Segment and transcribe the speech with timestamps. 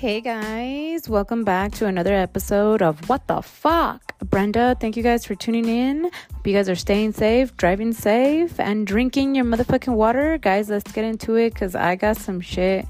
[0.00, 4.18] Hey guys, welcome back to another episode of What the Fuck.
[4.20, 6.04] Brenda, thank you guys for tuning in.
[6.04, 10.38] Hope you guys are staying safe, driving safe, and drinking your motherfucking water.
[10.38, 12.86] Guys, let's get into it because I got some shit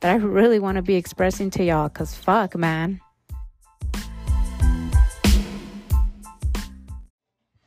[0.00, 3.02] that I really want to be expressing to y'all because fuck, man.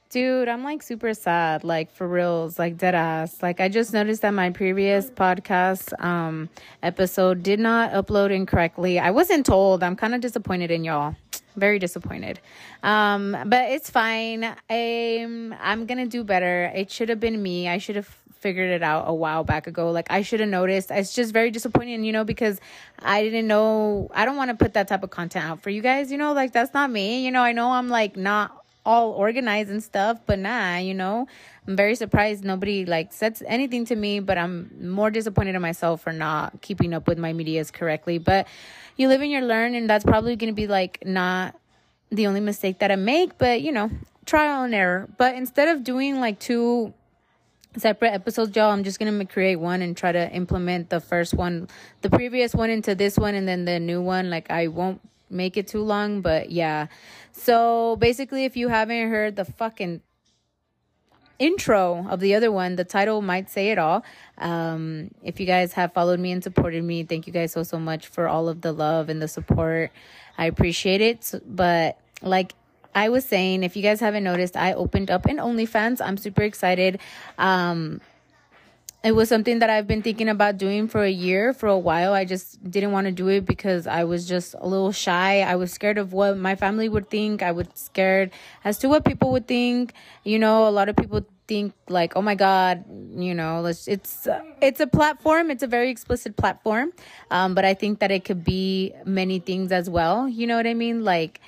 [0.09, 3.43] Dude, I'm like super sad, like for reals, like dead ass.
[3.43, 6.49] Like I just noticed that my previous podcast um
[6.81, 8.97] episode did not upload incorrectly.
[8.97, 9.83] I wasn't told.
[9.83, 11.15] I'm kind of disappointed in y'all.
[11.55, 12.39] Very disappointed.
[12.81, 14.55] Um, but it's fine.
[14.67, 16.71] I'm I'm gonna do better.
[16.73, 17.67] It should have been me.
[17.67, 18.07] I should have
[18.39, 19.91] figured it out a while back ago.
[19.91, 20.89] Like I should have noticed.
[20.89, 22.59] It's just very disappointing, you know, because
[22.97, 25.83] I didn't know I don't want to put that type of content out for you
[25.83, 27.23] guys, you know, like that's not me.
[27.23, 31.27] You know, I know I'm like not all organized and stuff, but nah, you know,
[31.67, 36.01] I'm very surprised nobody like said anything to me, but I'm more disappointed in myself
[36.01, 38.17] for not keeping up with my medias correctly.
[38.17, 38.47] But
[38.97, 41.55] you live and you learn, and that's probably gonna be like not
[42.09, 43.91] the only mistake that I make, but you know,
[44.25, 45.07] trial and error.
[45.17, 46.93] But instead of doing like two
[47.77, 51.67] separate episodes, y'all, I'm just gonna create one and try to implement the first one,
[52.01, 54.29] the previous one into this one, and then the new one.
[54.29, 56.87] Like I won't make it too long, but yeah.
[57.31, 60.01] So basically, if you haven't heard the fucking
[61.39, 64.03] intro of the other one, the title might say it all.
[64.37, 67.79] Um, if you guys have followed me and supported me, thank you guys so, so
[67.79, 69.91] much for all of the love and the support.
[70.37, 71.33] I appreciate it.
[71.45, 72.53] But like
[72.93, 76.01] I was saying, if you guys haven't noticed, I opened up an OnlyFans.
[76.03, 76.99] I'm super excited.
[77.37, 78.01] Um,
[79.01, 82.11] it was something that I've been thinking about doing for a year, for a while.
[82.13, 85.41] I just didn't want to do it because I was just a little shy.
[85.41, 87.41] I was scared of what my family would think.
[87.41, 88.31] I was scared
[88.65, 89.93] as to what people would think.
[90.25, 92.83] You know, a lot of people think like, "Oh my god,
[93.15, 94.27] you know, let's it's
[94.61, 95.49] it's a platform.
[95.49, 96.91] It's a very explicit platform."
[97.31, 100.27] Um, but I think that it could be many things as well.
[100.27, 101.05] You know what I mean?
[101.05, 101.39] Like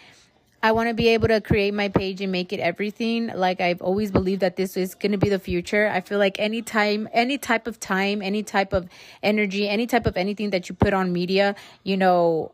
[0.64, 3.28] I want to be able to create my page and make it everything.
[3.28, 5.88] Like I've always believed that this is going to be the future.
[5.88, 8.88] I feel like any time, any type of time, any type of
[9.24, 12.52] energy, any type of anything that you put on media, you know,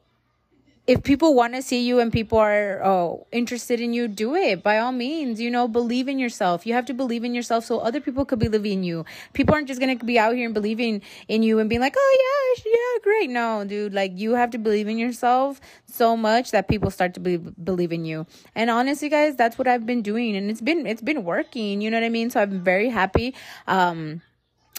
[0.88, 4.64] if people want to see you and people are oh, interested in you, do it
[4.64, 5.40] by all means.
[5.42, 6.66] You know, believe in yourself.
[6.66, 9.04] You have to believe in yourself so other people could believe in you.
[9.34, 12.18] People aren't just gonna be out here and believing in you and being like, oh
[12.66, 13.30] yeah, yeah, great.
[13.30, 17.20] No, dude, like you have to believe in yourself so much that people start to
[17.20, 18.26] believe believe in you.
[18.56, 21.82] And honestly, guys, that's what I've been doing, and it's been it's been working.
[21.82, 22.30] You know what I mean?
[22.30, 23.36] So I'm very happy.
[23.68, 24.22] Um,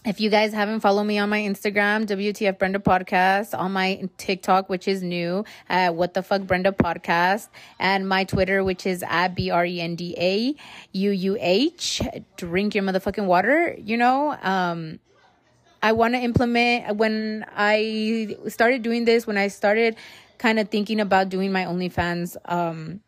[0.09, 4.71] if you guys haven't followed me on my Instagram, WTF Brenda Podcast, on my TikTok,
[4.71, 7.49] which is new, uh, What the Fuck Brenda Podcast,
[7.79, 10.55] and my Twitter, which is at B R E N D A
[10.93, 12.01] U U H,
[12.39, 14.99] drink your motherfucking water, you know, um,
[15.83, 19.97] I want to implement when I started doing this, when I started
[20.39, 23.01] kind of thinking about doing my OnlyFans, um,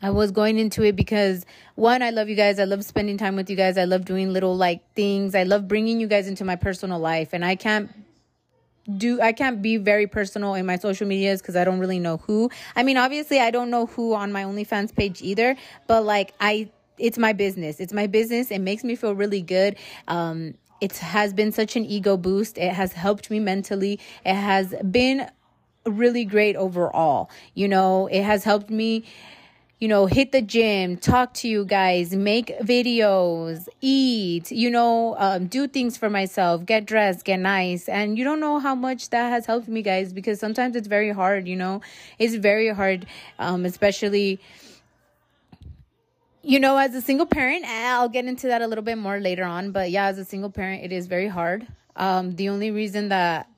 [0.00, 1.44] I was going into it because
[1.74, 2.58] one, I love you guys.
[2.58, 3.76] I love spending time with you guys.
[3.76, 5.34] I love doing little like things.
[5.34, 7.30] I love bringing you guys into my personal life.
[7.32, 7.90] And I can't
[8.96, 12.18] do I can't be very personal in my social medias because I don't really know
[12.18, 12.50] who.
[12.74, 16.70] I mean, obviously I don't know who on my OnlyFans page either, but like I
[16.96, 17.80] it's my business.
[17.80, 18.50] It's my business.
[18.50, 19.76] It makes me feel really good.
[20.06, 22.56] Um it has been such an ego boost.
[22.56, 23.98] It has helped me mentally.
[24.24, 25.28] It has been
[25.84, 27.30] really great overall.
[27.54, 29.04] You know, it has helped me
[29.78, 35.46] you know, hit the gym, talk to you guys, make videos, eat, you know, um,
[35.46, 37.88] do things for myself, get dressed, get nice.
[37.88, 41.12] And you don't know how much that has helped me, guys, because sometimes it's very
[41.12, 41.80] hard, you know,
[42.18, 43.06] it's very hard,
[43.38, 44.40] um, especially,
[46.42, 47.64] you know, as a single parent.
[47.64, 50.50] I'll get into that a little bit more later on, but yeah, as a single
[50.50, 51.68] parent, it is very hard.
[51.94, 53.48] Um, the only reason that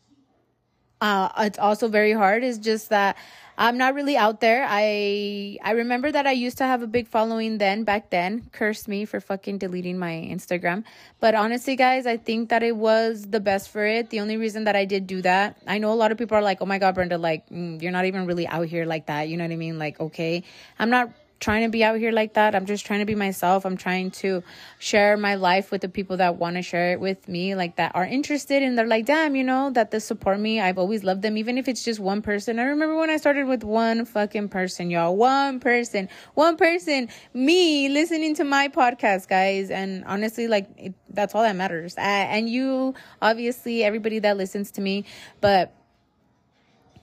[1.00, 3.16] uh, it's also very hard is just that
[3.60, 4.64] I'm not really out there.
[4.66, 8.48] I I remember that I used to have a big following then back then.
[8.52, 10.84] Curse me for fucking deleting my Instagram.
[11.20, 14.08] But honestly, guys, I think that it was the best for it.
[14.08, 16.42] The only reason that I did do that, I know a lot of people are
[16.42, 19.28] like, "Oh my god, Brenda, like mm, you're not even really out here like that."
[19.28, 19.78] You know what I mean?
[19.78, 20.42] Like, okay,
[20.78, 22.54] I'm not trying to be out here like that.
[22.54, 23.64] I'm just trying to be myself.
[23.64, 24.44] I'm trying to
[24.78, 27.92] share my life with the people that want to share it with me, like that
[27.94, 30.60] are interested and they're like, damn, you know, that they support me.
[30.60, 32.58] I've always loved them, even if it's just one person.
[32.58, 35.16] I remember when I started with one fucking person, y'all.
[35.16, 39.70] One person, one person, me listening to my podcast, guys.
[39.70, 41.96] And honestly, like, it, that's all that matters.
[41.96, 45.06] Uh, and you, obviously, everybody that listens to me,
[45.40, 45.74] but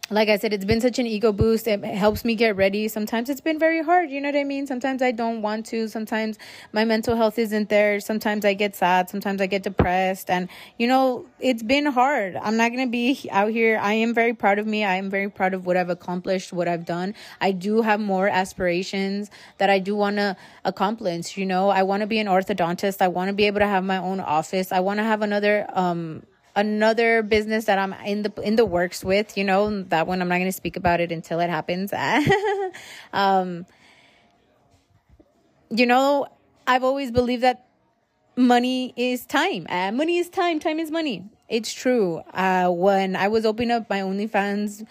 [0.10, 1.68] like I said, it's been such an ego boost.
[1.68, 2.88] It helps me get ready.
[2.88, 4.10] Sometimes it's been very hard.
[4.10, 4.66] You know what I mean?
[4.66, 5.90] Sometimes I don't want to.
[5.90, 6.38] Sometimes
[6.72, 8.00] my mental health isn't there.
[8.00, 9.10] Sometimes I get sad.
[9.10, 10.30] Sometimes I get depressed.
[10.30, 12.38] And, you know, it's been hard.
[12.38, 13.80] I'm not going to be out here.
[13.82, 14.86] I am very proud of me.
[14.86, 17.14] I am very proud of what I've accomplished, what I've done.
[17.42, 21.38] I do have more aspirations that I do want to accomplish.
[21.38, 23.02] You know, I want to be an orthodontist.
[23.02, 24.72] I want to be able to have my own office.
[24.72, 26.24] I want to have another, um,
[26.58, 30.28] another business that I'm in the in the works with, you know, that one I'm
[30.28, 31.94] not going to speak about it until it happens.
[33.14, 33.66] um
[35.70, 36.28] you know,
[36.66, 37.68] I've always believed that
[38.38, 39.68] money is time.
[39.70, 41.26] Uh, money is time, time is money.
[41.50, 42.24] It's true.
[42.34, 44.86] Uh when I was opening up my OnlyFans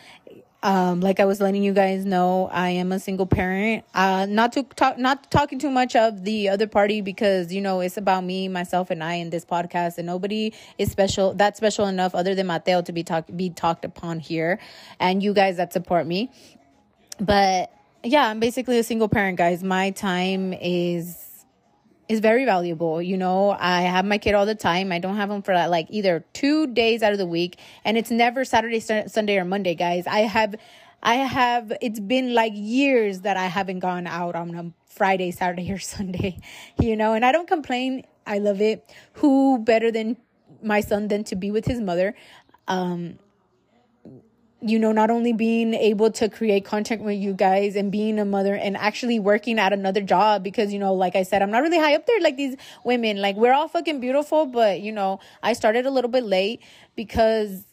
[0.66, 3.84] um, like I was letting you guys know, I am a single parent.
[3.94, 7.78] Uh, not to talk, not talking too much of the other party because you know
[7.78, 11.86] it's about me, myself, and I in this podcast, and nobody is special that special
[11.86, 14.58] enough other than Mateo to be talk be talked upon here,
[14.98, 16.32] and you guys that support me.
[17.20, 17.70] But
[18.02, 19.62] yeah, I'm basically a single parent, guys.
[19.62, 21.25] My time is
[22.08, 23.02] is very valuable.
[23.02, 24.92] You know, I have my kid all the time.
[24.92, 28.10] I don't have him for like either two days out of the week, and it's
[28.10, 30.06] never Saturday, Sunday, or Monday, guys.
[30.06, 30.54] I have,
[31.02, 31.72] I have.
[31.80, 36.38] It's been like years that I haven't gone out on a Friday, Saturday, or Sunday.
[36.80, 38.04] You know, and I don't complain.
[38.26, 38.88] I love it.
[39.14, 40.16] Who better than
[40.62, 42.14] my son than to be with his mother?
[42.68, 43.18] Um,
[44.62, 48.24] you know, not only being able to create content with you guys and being a
[48.24, 51.62] mother and actually working at another job because, you know, like I said, I'm not
[51.62, 53.20] really high up there like these women.
[53.20, 56.62] Like, we're all fucking beautiful, but, you know, I started a little bit late
[56.94, 57.64] because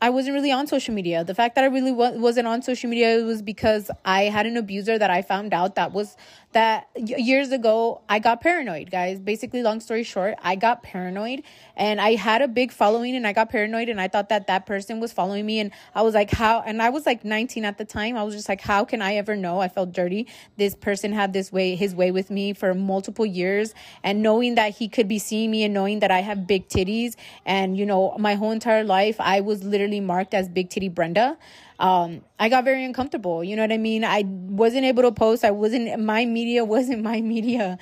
[0.00, 1.24] I wasn't really on social media.
[1.24, 4.96] The fact that I really wasn't on social media was because I had an abuser
[4.98, 6.16] that I found out that was
[6.52, 9.20] that years ago I got paranoid, guys.
[9.20, 11.42] Basically, long story short, I got paranoid
[11.76, 14.64] and I had a big following and I got paranoid and I thought that that
[14.64, 16.62] person was following me and I was like, how?
[16.64, 18.16] And I was like 19 at the time.
[18.16, 19.60] I was just like, how can I ever know?
[19.60, 20.26] I felt dirty.
[20.56, 24.76] This person had this way, his way with me for multiple years and knowing that
[24.76, 27.14] he could be seeing me and knowing that I have big titties
[27.44, 31.36] and, you know, my whole entire life, I was literally marked as big titty Brenda
[31.78, 33.44] um, I got very uncomfortable.
[33.44, 34.04] You know what I mean?
[34.04, 35.44] I wasn't able to post.
[35.44, 37.78] I wasn't, my media wasn't my media.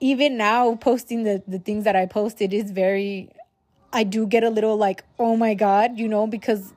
[0.00, 3.28] Even now, posting the, the things that I posted is very,
[3.92, 6.72] I do get a little like, oh my God, you know, because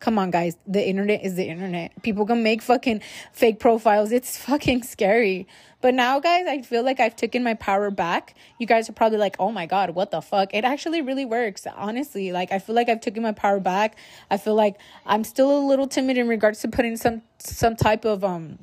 [0.00, 0.56] come on guys.
[0.66, 2.02] The internet is the internet.
[2.02, 3.02] People can make fucking
[3.32, 4.12] fake profiles.
[4.12, 5.46] It's fucking scary.
[5.80, 8.34] But now guys i feel like i've taken my power back.
[8.58, 10.54] You guys are probably like oh my god what the fuck?
[10.54, 12.32] It actually really works honestly.
[12.32, 13.96] Like i feel like i've taken my power back.
[14.30, 18.04] I feel like i'm still a little timid in regards to putting some some type
[18.04, 18.58] of um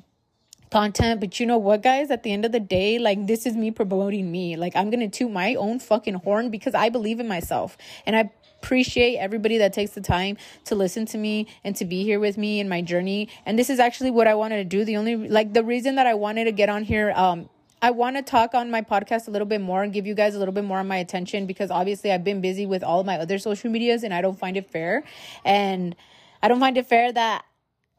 [0.71, 1.21] content.
[1.21, 2.11] But you know what guys?
[2.11, 4.57] At the end of the day like this is me promoting me.
[4.57, 7.77] Like i'm gonna toot my own fucking horn because i believe in myself.
[8.05, 8.29] And i
[8.65, 12.35] appreciate everybody that takes the time to listen to me and to be here with
[12.35, 13.29] me in my journey.
[13.45, 14.83] And this is actually what I wanted to do.
[14.83, 17.47] The only like the reason that I wanted to get on here um
[17.81, 20.33] I want to talk on my podcast a little bit more and give you guys
[20.33, 23.19] a little bit more of my attention because obviously I've been busy with all my
[23.19, 25.03] other social medias and I don't find it fair.
[25.43, 25.95] And
[26.41, 27.45] I don't find it fair that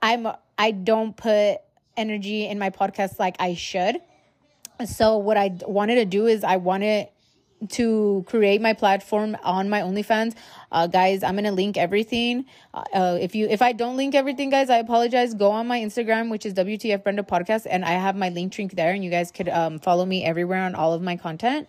[0.03, 0.27] I'm
[0.59, 1.59] I don't put
[1.97, 3.99] energy in my podcast like I should.
[4.85, 7.09] So what I wanted to do is I wanted
[7.71, 10.35] to create my platform on my OnlyFans.
[10.73, 12.45] Uh, guys, I'm gonna link everything.
[12.75, 15.35] Uh, if you if I don't link everything, guys, I apologize.
[15.35, 18.75] Go on my Instagram, which is WTF Brenda Podcast, and I have my link link
[18.75, 21.69] there, and you guys could um, follow me everywhere on all of my content.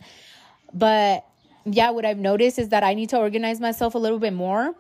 [0.74, 1.26] But
[1.66, 4.74] yeah, what I've noticed is that I need to organize myself a little bit more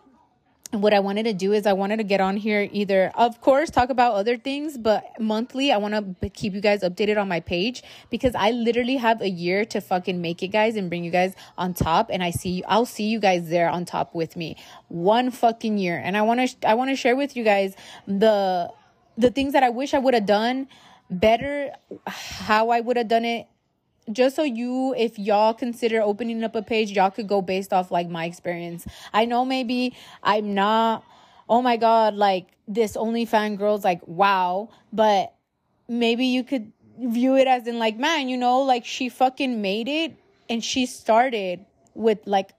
[0.72, 3.70] what I wanted to do is I wanted to get on here either, of course,
[3.70, 7.40] talk about other things, but monthly, I want to keep you guys updated on my
[7.40, 11.12] page because I literally have a year to fucking make it, guys, and bring you
[11.12, 12.10] guys on top.
[12.12, 14.58] And I see, you, I'll see you guys there on top with me.
[14.90, 16.02] One fucking year.
[16.04, 17.76] And I want to, I want to share with you guys
[18.08, 18.72] the,
[19.18, 20.68] the things that I wish I would have done
[21.10, 21.72] better,
[22.06, 23.48] how I would have done it
[24.12, 27.92] just so you if y'all consider opening up a page y'all could go based off
[27.92, 28.86] like my experience.
[29.14, 31.04] I know maybe i'm not
[31.50, 35.34] oh my god like this only fan girl's like wow but
[35.88, 39.88] maybe you could view it as in like man you know like she fucking made
[39.88, 40.16] it
[40.50, 42.52] and she started with like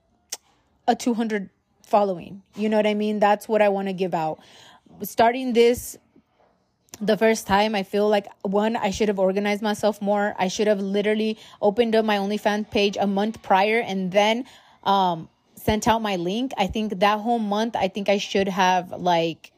[0.87, 1.49] a 200
[1.83, 2.41] following.
[2.55, 3.19] You know what i mean?
[3.19, 4.39] That's what i want to give out.
[5.01, 5.97] Starting this
[7.01, 10.35] the first time I feel like one, I should have organized myself more.
[10.37, 14.45] I should have literally opened up my OnlyFans page a month prior and then
[14.83, 16.51] um sent out my link.
[16.57, 19.51] I think that whole month I think I should have like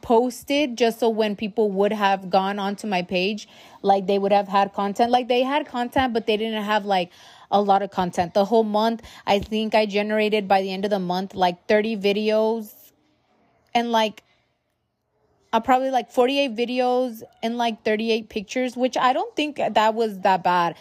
[0.00, 3.48] posted just so when people would have gone onto my page,
[3.82, 5.10] like they would have had content.
[5.10, 7.10] Like they had content, but they didn't have like
[7.50, 8.32] a lot of content.
[8.32, 11.96] The whole month, I think I generated by the end of the month like 30
[11.98, 12.72] videos
[13.74, 14.22] and like
[15.52, 20.18] uh, probably like 48 videos and like 38 pictures, which I don't think that was
[20.20, 20.76] that bad.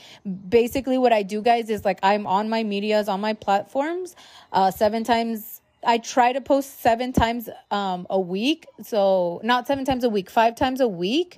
[0.50, 4.16] Basically, what I do, guys, is like I'm on my medias, on my platforms,
[4.54, 5.62] uh, seven times.
[5.84, 8.68] I try to post seven times um, a week.
[8.84, 11.38] So, not seven times a week, five times a week,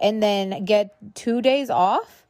[0.00, 2.26] and then get two days off.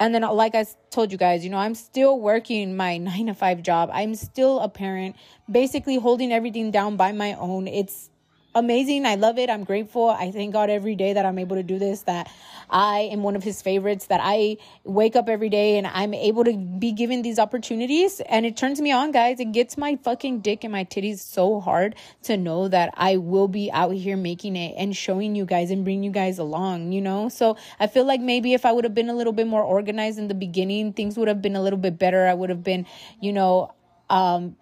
[0.00, 3.34] And then, like I told you guys, you know, I'm still working my nine to
[3.34, 3.90] five job.
[3.92, 5.14] I'm still a parent,
[5.48, 7.68] basically holding everything down by my own.
[7.68, 8.10] It's
[8.54, 9.06] amazing.
[9.06, 9.50] I love it.
[9.50, 10.08] I'm grateful.
[10.08, 12.30] I thank God every day that I'm able to do this, that
[12.70, 16.44] I am one of his favorites, that I wake up every day and I'm able
[16.44, 18.20] to be given these opportunities.
[18.20, 19.40] And it turns me on, guys.
[19.40, 23.48] It gets my fucking dick and my titties so hard to know that I will
[23.48, 27.00] be out here making it and showing you guys and bring you guys along, you
[27.00, 27.28] know?
[27.28, 30.18] So I feel like maybe if I would have been a little bit more organized
[30.18, 32.26] in the beginning, things would have been a little bit better.
[32.26, 32.86] I would have been,
[33.20, 33.74] you know,
[34.08, 34.56] um,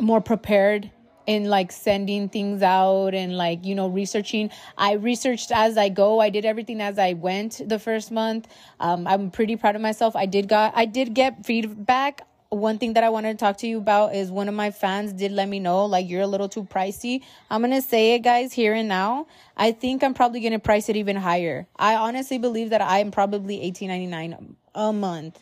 [0.00, 0.90] more prepared
[1.26, 6.20] in like sending things out and like you know researching i researched as i go
[6.20, 8.48] i did everything as i went the first month
[8.80, 12.92] um, i'm pretty proud of myself i did got i did get feedback one thing
[12.94, 15.48] that I wanted to talk to you about is one of my fans did let
[15.48, 17.22] me know like you're a little too pricey.
[17.50, 19.26] I'm going to say it guys here and now.
[19.56, 21.66] I think I'm probably going to price it even higher.
[21.76, 25.38] I honestly believe that I'm probably 18.99 a month.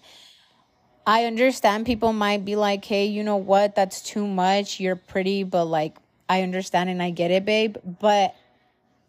[1.07, 3.75] I understand people might be like, hey, you know what?
[3.75, 4.79] That's too much.
[4.79, 5.97] You're pretty, but like,
[6.29, 7.77] I understand and I get it, babe.
[8.01, 8.35] But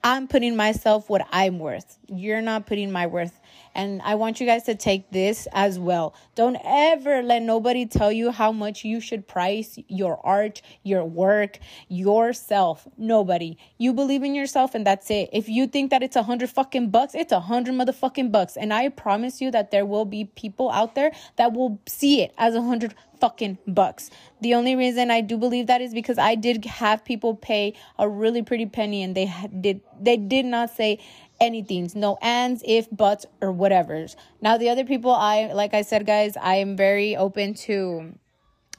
[0.03, 1.97] I'm putting myself what I'm worth.
[2.07, 3.39] You're not putting my worth
[3.75, 6.13] and I want you guys to take this as well.
[6.35, 11.59] Don't ever let nobody tell you how much you should price your art, your work,
[11.87, 12.87] yourself.
[12.97, 13.57] Nobody.
[13.77, 15.29] You believe in yourself and that's it.
[15.33, 18.57] If you think that it's a hundred fucking bucks, it's a hundred motherfucking bucks.
[18.57, 22.33] And I promise you that there will be people out there that will see it
[22.37, 24.09] as a hundred fucking bucks.
[24.41, 28.09] The only reason I do believe that is because I did have people pay a
[28.09, 30.99] really pretty penny and they did they did not say
[31.39, 34.15] anything, no ands, if, buts, or whatever's.
[34.41, 38.13] Now, the other people, I, like I said, guys, I am very open to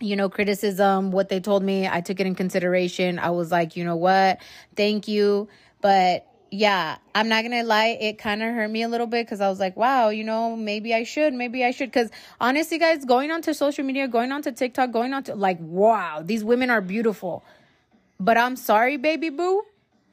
[0.00, 3.18] you know, criticism, what they told me, I took it in consideration.
[3.18, 4.38] I was like, you know what?
[4.76, 5.48] Thank you.
[5.80, 9.40] But yeah, I'm not gonna lie, it kind of hurt me a little bit because
[9.40, 11.90] I was like, wow, you know, maybe I should, maybe I should.
[11.90, 16.22] Because honestly, guys, going onto social media, going onto TikTok, going on to like, wow,
[16.24, 17.44] these women are beautiful.
[18.20, 19.62] But I'm sorry, baby boo,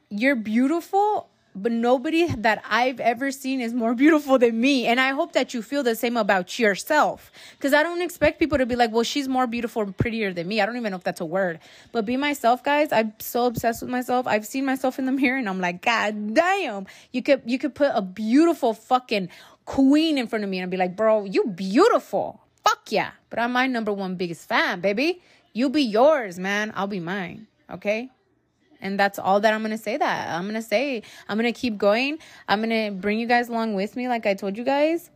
[0.10, 4.86] you're beautiful but nobody that I've ever seen is more beautiful than me.
[4.86, 7.32] And I hope that you feel the same about yourself.
[7.58, 10.48] Because I don't expect people to be like, well, she's more beautiful and prettier than
[10.48, 10.62] me.
[10.62, 11.60] I don't even know if that's a word.
[11.92, 12.92] But be myself, guys.
[12.92, 14.28] I'm so obsessed with myself.
[14.28, 16.88] I've seen myself in the mirror and I'm like, God damn.
[17.12, 19.30] You could you could put a beautiful fucking
[19.66, 22.42] queen in front of me and I'd be like, bro, you beautiful.
[22.64, 23.12] Fuck yeah.
[23.30, 25.22] But I'm my number one biggest fan, baby.
[25.54, 26.72] You be yours, man.
[26.76, 27.48] I'll be mine.
[27.70, 28.10] Okay?
[28.82, 32.18] And that's all that i'm gonna say that i'm gonna say i'm gonna keep going
[32.48, 35.10] i'm gonna bring you guys along with me like i told you guys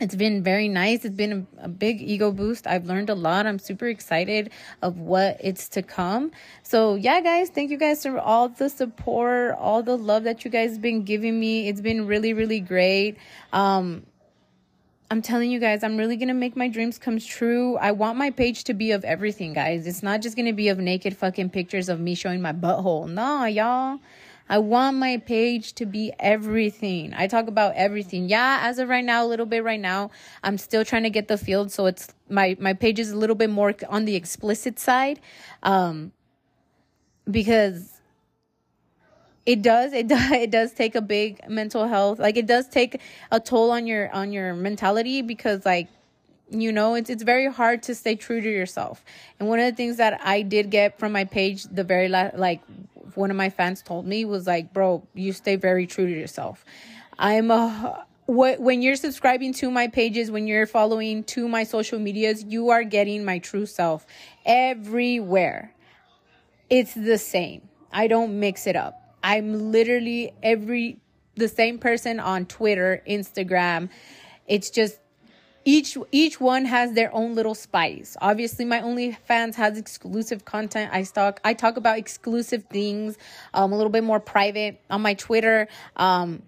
[0.00, 1.04] it's been very nice.
[1.04, 2.66] It's been a, a, big ego boost.
[2.66, 3.46] I've learned a lot.
[3.46, 6.30] I'm super excited of what it's to come.
[6.62, 10.50] So, yeah, guys, thank you guys for all the support, all the love that you
[10.50, 11.68] guys been giving me.
[11.68, 13.18] It's been really, really great.
[13.52, 14.06] Um,
[15.12, 17.76] I'm telling you guys, I'm really going to make my dreams come true.
[17.78, 19.88] I want my page to be of everything, guys.
[19.88, 23.10] It's not just going to be of naked fucking pictures of me showing my butthole.
[23.10, 23.98] Nah, y'all.
[24.48, 27.12] I want my page to be everything.
[27.16, 28.28] I talk about everything.
[28.28, 30.10] Yeah, as of right now, a little bit right now,
[30.44, 33.36] I'm still trying to get the field so it's my my page is a little
[33.36, 35.20] bit more on the explicit side.
[35.62, 36.10] Um
[37.30, 37.99] because
[39.50, 43.00] it does it does it does take a big mental health like it does take
[43.32, 45.88] a toll on your on your mentality because like
[46.50, 49.04] you know it's it's very hard to stay true to yourself.
[49.38, 52.36] And one of the things that i did get from my page the very last
[52.36, 52.60] like
[53.14, 56.64] one of my fans told me was like bro you stay very true to yourself.
[57.18, 62.44] I'm a when you're subscribing to my pages when you're following to my social medias
[62.44, 64.06] you are getting my true self
[64.46, 65.74] everywhere.
[66.68, 67.68] It's the same.
[67.92, 70.98] I don't mix it up I'm literally every
[71.36, 73.88] the same person on Twitter, Instagram.
[74.46, 74.98] It's just
[75.64, 78.16] each each one has their own little spice.
[78.20, 80.90] Obviously, my OnlyFans has exclusive content.
[80.92, 83.18] I talk I talk about exclusive things,
[83.52, 85.68] um, a little bit more private on my Twitter.
[85.96, 86.42] Um,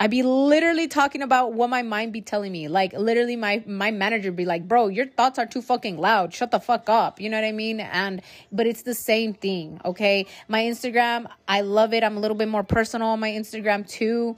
[0.00, 2.68] I be literally talking about what my mind be telling me.
[2.68, 6.32] Like literally my my manager be like, "Bro, your thoughts are too fucking loud.
[6.32, 7.80] Shut the fuck up." You know what I mean?
[7.80, 10.26] And but it's the same thing, okay?
[10.46, 12.04] My Instagram, I love it.
[12.04, 14.36] I'm a little bit more personal on my Instagram too.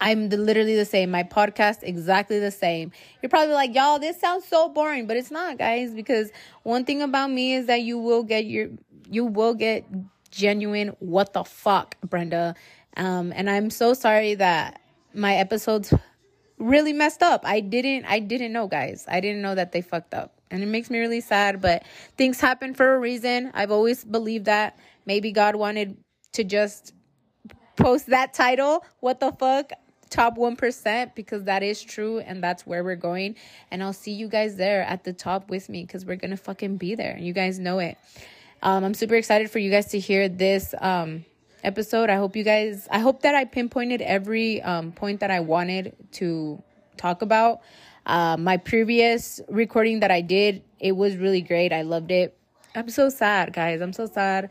[0.00, 1.10] I'm the, literally the same.
[1.10, 2.92] My podcast exactly the same.
[3.20, 6.30] You're probably like, "Y'all, this sounds so boring," but it's not, guys, because
[6.62, 8.68] one thing about me is that you will get your
[9.10, 9.84] you will get
[10.30, 12.54] genuine what the fuck, Brenda.
[12.96, 14.80] Um, and I'm so sorry that
[15.14, 15.92] my episodes
[16.58, 17.42] really messed up.
[17.44, 19.04] I didn't I didn't know, guys.
[19.08, 20.40] I didn't know that they fucked up.
[20.50, 21.82] And it makes me really sad, but
[22.16, 23.50] things happen for a reason.
[23.52, 25.96] I've always believed that maybe God wanted
[26.34, 26.92] to just
[27.76, 29.72] post that title, what the fuck?
[30.08, 33.36] Top 1% because that is true and that's where we're going.
[33.70, 36.76] And I'll see you guys there at the top with me because we're to fucking
[36.76, 37.18] be there.
[37.18, 37.98] You guys know it.
[38.62, 41.24] Um, I'm super excited for you guys to hear this um,
[41.66, 42.08] episode.
[42.08, 45.94] I hope you guys, I hope that I pinpointed every um, point that I wanted
[46.12, 46.62] to
[46.96, 47.60] talk about.
[48.06, 51.72] Uh, my previous recording that I did, it was really great.
[51.72, 52.38] I loved it.
[52.74, 53.80] I'm so sad, guys.
[53.80, 54.48] I'm so sad.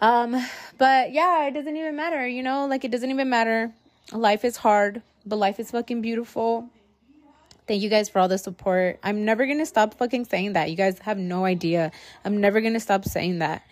[0.00, 0.36] Um,
[0.76, 3.72] but yeah, it doesn't even matter, you know, like it doesn't even matter.
[4.12, 6.68] Life is hard, but life is fucking beautiful.
[7.66, 8.98] Thank you guys for all the support.
[9.02, 10.68] I'm never gonna stop fucking saying that.
[10.68, 11.92] You guys have no idea.
[12.24, 13.62] I'm never gonna stop saying that.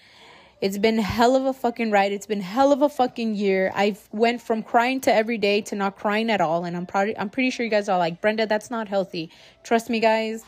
[0.62, 2.12] It's been hell of a fucking ride.
[2.12, 3.72] It's been hell of a fucking year.
[3.74, 6.64] I've went from crying to every day to not crying at all.
[6.64, 9.28] And I'm probably I'm pretty sure you guys are like, Brenda, that's not healthy.
[9.64, 10.44] Trust me, guys.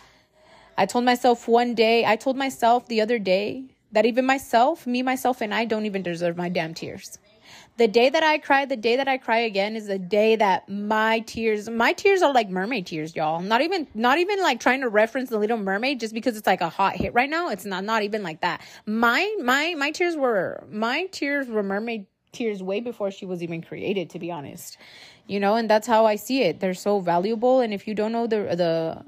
[0.78, 5.02] I told myself one day, I told myself the other day that even myself, me,
[5.02, 7.18] myself, and I don't even deserve my damn tears.
[7.76, 10.68] The day that I cry, the day that I cry again is the day that
[10.68, 13.40] my tears, my tears are like mermaid tears, y'all.
[13.40, 16.60] Not even, not even like trying to reference the Little Mermaid just because it's like
[16.60, 17.48] a hot hit right now.
[17.48, 18.60] It's not, not even like that.
[18.86, 23.62] My, my, my tears were, my tears were mermaid tears way before she was even
[23.62, 24.76] created, to be honest.
[25.26, 26.60] You know, and that's how I see it.
[26.60, 29.04] They're so valuable, and if you don't know the the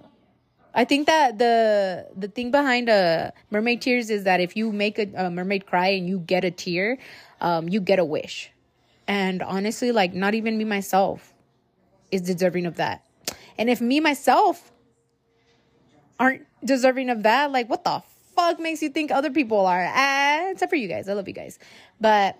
[0.75, 4.73] I think that the the thing behind a uh, mermaid tears is that if you
[4.73, 6.96] make a, a mermaid cry and you get a tear,
[7.42, 8.50] um, you get a wish.
[9.08, 11.32] And honestly, like not even me myself
[12.10, 13.04] is deserving of that.
[13.58, 14.72] And if me myself
[16.18, 18.02] aren't deserving of that, like what the
[18.34, 19.90] fuck makes you think other people are?
[19.94, 21.08] Ah, except for you guys.
[21.08, 21.58] I love you guys.
[22.00, 22.38] But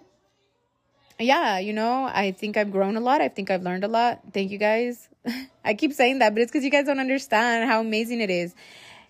[1.18, 3.20] yeah, you know, I think I've grown a lot.
[3.20, 4.20] I think I've learned a lot.
[4.32, 5.08] Thank you guys.
[5.64, 8.54] I keep saying that, but it's because you guys don't understand how amazing it is.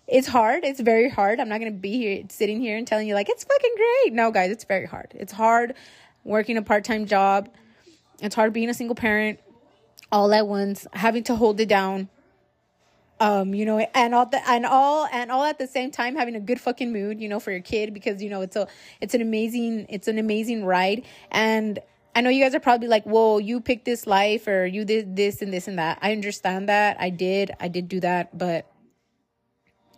[0.07, 0.63] It's hard.
[0.63, 1.41] It's very hard.
[1.41, 4.13] I'm not going to be here sitting here and telling you, like, it's fucking great.
[4.13, 5.11] No, guys, it's very hard.
[5.15, 5.73] It's hard
[6.27, 7.49] working a part time job.
[8.21, 9.39] It's hard being a single parent
[10.11, 12.09] all at once, having to hold it down.
[13.19, 16.35] Um, you know, and all the and all and all at the same time having
[16.35, 18.67] a good fucking mood, you know, for your kid because you know it's a
[19.01, 21.03] it's an amazing it's an amazing ride.
[21.31, 21.79] And
[22.15, 25.15] I know you guys are probably like, "Whoa, you picked this life or you did
[25.15, 26.97] this and this and that." I understand that.
[26.99, 27.51] I did.
[27.59, 28.71] I did do that, but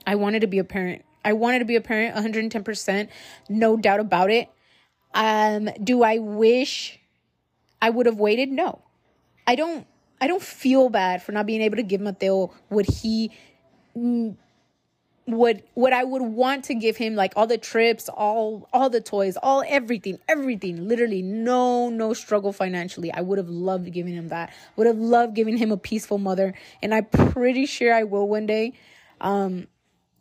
[0.08, 1.04] I wanted to be a parent.
[1.26, 3.10] I wanted to be a parent 110%,
[3.50, 4.48] no doubt about it.
[5.14, 7.00] Um, do I wish
[7.82, 8.50] I would have waited?
[8.50, 8.80] No.
[9.48, 9.88] I don't
[10.22, 13.32] I don't feel bad for not being able to give Mateo what he
[15.26, 19.02] what what I would want to give him like all the trips, all all the
[19.02, 23.12] toys, all everything, everything, literally no no struggle financially.
[23.12, 24.54] I would have loved giving him that.
[24.76, 28.46] Would have loved giving him a peaceful mother and I'm pretty sure I will one
[28.46, 28.74] day.
[29.22, 29.68] Um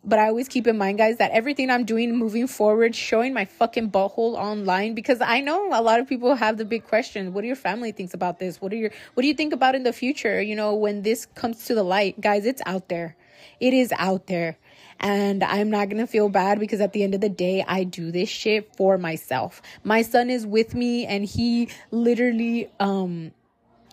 [0.03, 3.45] but I always keep in mind, guys, that everything I'm doing moving forward, showing my
[3.45, 7.33] fucking butthole online, because I know a lot of people have the big question.
[7.33, 8.61] What do your family thinks about this?
[8.61, 10.41] What are your, what do you think about in the future?
[10.41, 13.17] You know, when this comes to the light, guys, it's out there.
[13.59, 14.57] It is out there.
[15.01, 18.11] And I'm not to feel bad because at the end of the day, I do
[18.11, 19.61] this shit for myself.
[19.83, 23.31] My son is with me and he literally, um,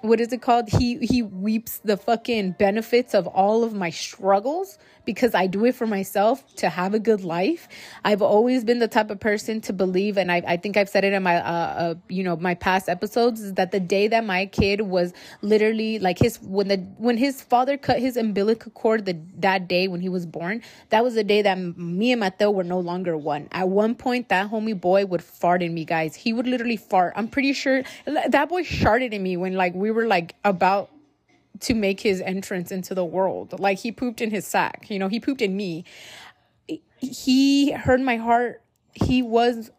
[0.02, 0.68] what is it called?
[0.68, 5.74] He he weeps the fucking benefits of all of my struggles because I do it
[5.74, 7.68] for myself to have a good life.
[8.04, 11.04] I've always been the type of person to believe, and I, I think I've said
[11.04, 14.24] it in my, uh, uh, you know, my past episodes, is that the day that
[14.24, 19.06] my kid was literally like his, when the, when his father cut his umbilical cord
[19.06, 22.50] the, that day when he was born, that was the day that me and Mateo
[22.50, 23.48] were no longer one.
[23.52, 26.16] At one point, that homie boy would fart in me, guys.
[26.16, 27.12] He would literally fart.
[27.16, 30.90] I'm pretty sure that boy sharted in me when like we were like about
[31.60, 33.58] to make his entrance into the world.
[33.58, 35.84] Like he pooped in his sack, you know, he pooped in me.
[36.98, 38.62] He hurt my heart.
[38.94, 39.70] He was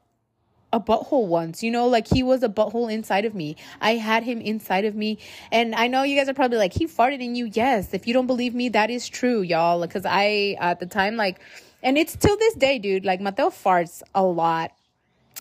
[0.73, 3.55] a butthole once, you know, like he was a butthole inside of me.
[3.79, 5.17] I had him inside of me.
[5.51, 7.49] And I know you guys are probably like, he farted in you.
[7.53, 7.93] Yes.
[7.93, 9.81] If you don't believe me, that is true, y'all.
[9.81, 11.39] Because I, at the time, like,
[11.81, 14.71] and it's till this day, dude, like Mateo farts a lot.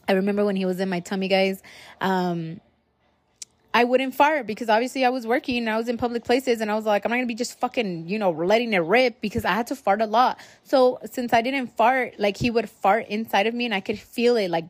[0.08, 1.60] I remember when he was in my tummy, guys.
[2.00, 2.60] Um,
[3.76, 6.70] I wouldn't fart because obviously I was working and I was in public places and
[6.70, 9.44] I was like, I'm not gonna be just fucking, you know, letting it rip because
[9.44, 10.38] I had to fart a lot.
[10.62, 13.98] So since I didn't fart, like he would fart inside of me and I could
[13.98, 14.64] feel it like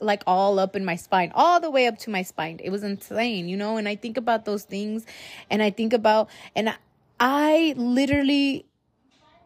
[0.00, 2.58] like all up in my spine, all the way up to my spine.
[2.64, 5.06] It was insane, you know, and I think about those things
[5.48, 6.76] and I think about and
[7.20, 8.66] I literally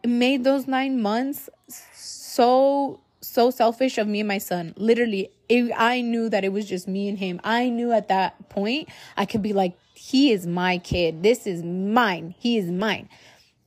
[0.03, 1.51] made those nine months
[1.93, 2.99] so
[3.39, 4.73] so selfish of me and my son.
[4.75, 7.39] Literally, it, I knew that it was just me and him.
[7.41, 11.23] I knew at that point I could be like, he is my kid.
[11.23, 12.35] This is mine.
[12.37, 13.07] He is mine.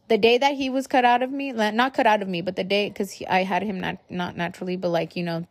[0.09, 2.55] The day that he was cut out of me, not cut out of me, but
[2.55, 5.47] the day because I had him not not naturally, but like you know,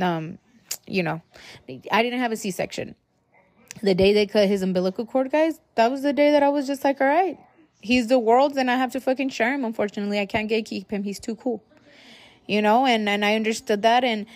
[0.00, 0.38] um,
[0.88, 1.22] you know,
[1.92, 2.96] I didn't have a C section.
[3.84, 6.66] The day they cut his umbilical cord, guys, that was the day that I was
[6.66, 7.38] just like, all right,
[7.80, 9.64] he's the world's and I have to fucking share him.
[9.64, 11.04] Unfortunately, I can't gatekeep him.
[11.04, 11.62] He's too cool.
[12.46, 14.26] You know, and and I understood that and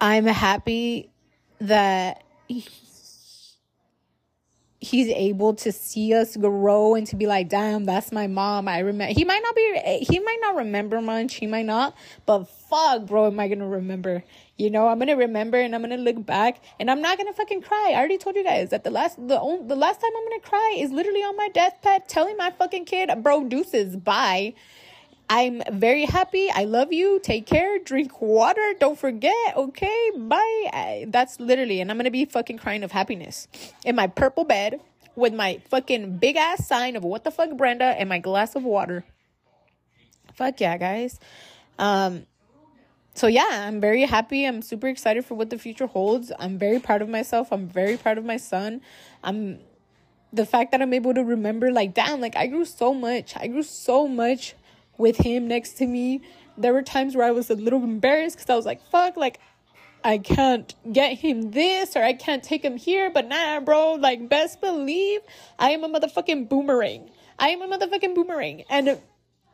[0.00, 1.10] I'm happy
[1.60, 2.66] that he,
[4.78, 8.68] he's able to see us grow and to be like, damn, that's my mom.
[8.68, 12.44] I remember he might not be he might not remember much, he might not, but
[12.44, 14.22] fuck, bro, am I gonna remember?
[14.56, 17.62] You know, I'm gonna remember and I'm gonna look back and I'm not gonna fucking
[17.62, 17.92] cry.
[17.94, 20.40] I already told you guys that the last the only, the last time I'm gonna
[20.40, 24.54] cry is literally on my deathbed telling my fucking kid, bro, deuces, bye.
[25.28, 26.50] I'm very happy.
[26.50, 27.18] I love you.
[27.20, 27.78] Take care.
[27.78, 28.74] Drink water.
[28.78, 29.56] Don't forget.
[29.56, 30.12] Okay.
[30.16, 30.70] Bye.
[30.72, 33.48] I, that's literally, and I'm going to be fucking crying of happiness
[33.84, 34.80] in my purple bed
[35.16, 38.62] with my fucking big ass sign of what the fuck, Brenda, and my glass of
[38.62, 39.04] water.
[40.34, 41.18] Fuck yeah, guys.
[41.78, 42.26] Um,
[43.14, 44.44] so yeah, I'm very happy.
[44.44, 46.30] I'm super excited for what the future holds.
[46.38, 47.50] I'm very proud of myself.
[47.50, 48.82] I'm very proud of my son.
[49.24, 49.60] I'm
[50.32, 53.34] the fact that I'm able to remember like damn, like I grew so much.
[53.36, 54.54] I grew so much
[54.98, 56.22] with him next to me.
[56.56, 59.40] There were times where I was a little embarrassed because I was like, fuck, like,
[60.04, 63.10] I can't get him this or I can't take him here.
[63.10, 65.20] But nah, bro, like, best believe
[65.58, 67.10] I am a motherfucking boomerang.
[67.38, 68.64] I am a motherfucking boomerang.
[68.70, 69.00] And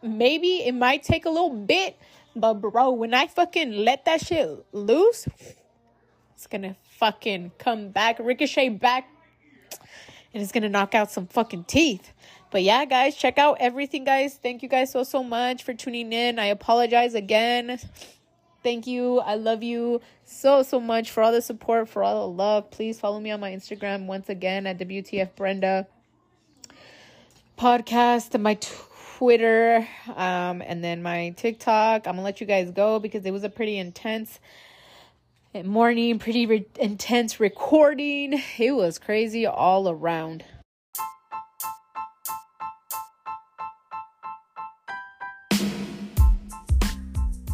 [0.03, 1.97] maybe it might take a little bit,
[2.35, 5.29] but bro, when I fucking let that shit loose,
[6.35, 9.09] it's gonna fucking come back, ricochet back,
[10.35, 12.13] and it's gonna knock out some fucking teeth.
[12.53, 14.39] But yeah, guys, check out everything, guys.
[14.41, 16.39] Thank you guys so, so much for tuning in.
[16.39, 17.81] I apologize again.
[18.63, 19.21] Thank you.
[19.21, 22.71] I love you so, so much for all the support, for all the love.
[22.71, 25.87] Please follow me on my Instagram once again at WTF Brenda
[27.59, 32.07] podcast and my Twitter um, and then my TikTok.
[32.07, 34.41] I'm gonna let you guys go because it was a pretty intense
[35.65, 38.43] morning, pretty re- intense recording.
[38.59, 40.45] It was crazy all around.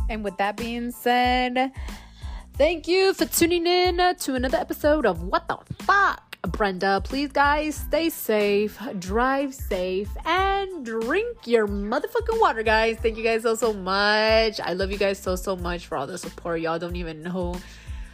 [0.09, 1.73] And with that being said,
[2.55, 6.29] thank you for tuning in to another episode of What the Fuck.
[6.43, 12.97] Brenda, please, guys, stay safe, drive safe, and drink your motherfucking water, guys.
[12.99, 14.61] Thank you guys so, so much.
[14.61, 16.61] I love you guys so, so much for all the support.
[16.61, 17.57] Y'all don't even know.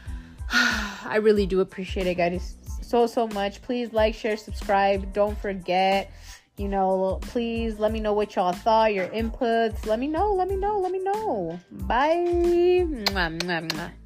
[0.52, 3.62] I really do appreciate it, guys, so, so much.
[3.62, 5.12] Please like, share, subscribe.
[5.12, 6.10] Don't forget
[6.56, 9.86] you know, please let me know what y'all thought, your inputs.
[9.86, 11.58] Let me know, let me know, let me know.
[11.70, 12.86] Bye.
[12.86, 14.03] Mwah, mwah, mwah.